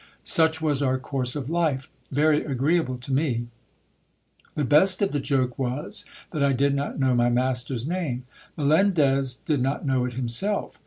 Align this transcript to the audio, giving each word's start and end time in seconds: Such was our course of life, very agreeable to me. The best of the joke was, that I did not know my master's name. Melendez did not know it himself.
Such 0.23 0.63
was 0.63 0.81
our 0.81 0.97
course 0.97 1.35
of 1.35 1.47
life, 1.47 1.87
very 2.11 2.43
agreeable 2.43 2.97
to 2.97 3.13
me. 3.13 3.49
The 4.55 4.65
best 4.65 4.99
of 5.03 5.11
the 5.11 5.19
joke 5.19 5.59
was, 5.59 6.05
that 6.31 6.41
I 6.41 6.53
did 6.53 6.73
not 6.73 6.99
know 6.99 7.13
my 7.13 7.29
master's 7.29 7.85
name. 7.85 8.23
Melendez 8.57 9.35
did 9.35 9.61
not 9.61 9.85
know 9.85 10.05
it 10.05 10.13
himself. 10.13 10.79